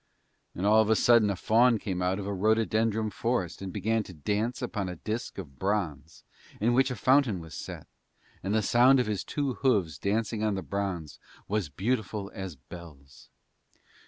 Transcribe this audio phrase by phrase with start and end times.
[0.55, 4.01] And all of a sudden a faun came out of a rhododendron forest and began
[4.01, 6.23] to dance upon a disk of bronze
[6.59, 7.85] in which a fountain was set;
[8.41, 13.29] and the sound of his two hooves dancing on the bronze was beautiful as bells.